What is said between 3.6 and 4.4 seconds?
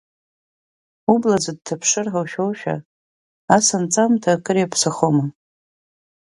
анҵамҭа